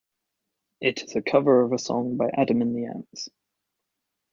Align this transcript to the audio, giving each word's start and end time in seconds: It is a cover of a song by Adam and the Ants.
It 0.79 1.03
is 1.03 1.15
a 1.15 1.21
cover 1.21 1.61
of 1.61 1.73
a 1.73 1.77
song 1.77 2.17
by 2.17 2.31
Adam 2.35 2.63
and 2.63 2.75
the 2.75 2.85
Ants. 2.85 3.29